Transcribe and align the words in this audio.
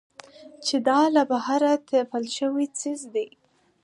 چې 0.65 0.75
دا 0.87 0.99
له 1.15 1.23
بهره 1.31 1.71
تپل 1.89 2.23
شوى 2.37 2.65
څيز 2.79 3.01
دى. 3.13 3.27